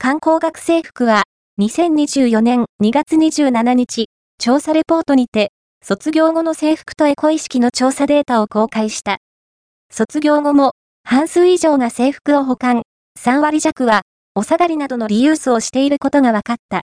[0.00, 1.24] 観光学生服は、
[1.60, 4.06] 2024年2月27日、
[4.38, 5.50] 調査レポートにて、
[5.84, 9.18] 卒業後の制服とエコ意識の調査データを公開した。
[9.90, 12.82] 卒業後も、半数以上が制服を保管、
[13.18, 14.02] 3割弱は、
[14.36, 16.76] お下がりなどのリユースをしていることが分かった。